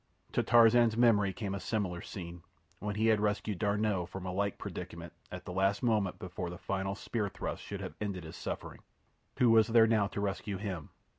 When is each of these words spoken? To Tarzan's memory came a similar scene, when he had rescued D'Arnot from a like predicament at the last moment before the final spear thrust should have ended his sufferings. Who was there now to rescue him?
To 0.31 0.41
Tarzan's 0.41 0.97
memory 0.97 1.31
came 1.31 1.53
a 1.53 1.59
similar 1.59 2.01
scene, 2.01 2.41
when 2.79 2.95
he 2.95 3.05
had 3.05 3.19
rescued 3.21 3.59
D'Arnot 3.59 4.09
from 4.09 4.25
a 4.25 4.31
like 4.31 4.57
predicament 4.57 5.13
at 5.31 5.45
the 5.45 5.53
last 5.53 5.83
moment 5.83 6.17
before 6.17 6.49
the 6.49 6.57
final 6.57 6.95
spear 6.95 7.29
thrust 7.29 7.61
should 7.61 7.81
have 7.81 7.93
ended 8.01 8.23
his 8.23 8.35
sufferings. 8.35 8.81
Who 9.37 9.51
was 9.51 9.67
there 9.67 9.85
now 9.85 10.07
to 10.07 10.19
rescue 10.19 10.57
him? 10.57 10.89